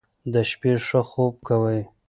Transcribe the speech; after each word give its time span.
د 0.33 0.35
شپې 0.49 0.73
ښه 0.87 1.01
خوب 1.09 1.33
کوئ. 1.47 1.81